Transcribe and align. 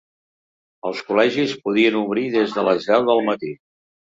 Els 0.89 1.01
col·legis 1.09 1.53
podien 1.67 1.99
obrir 2.01 2.25
des 2.37 2.57
de 2.57 2.65
les 2.71 2.89
deu 2.89 3.07
del 3.13 3.23
matí. 3.31 3.55